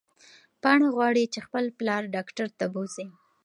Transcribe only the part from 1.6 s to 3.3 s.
پلار ډاکټر ته بوځي.